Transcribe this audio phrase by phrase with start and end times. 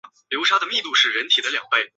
[0.31, 1.77] 余下一个名额由热刺争夺。